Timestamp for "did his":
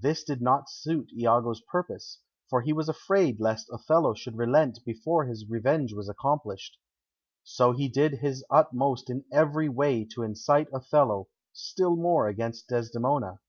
7.88-8.44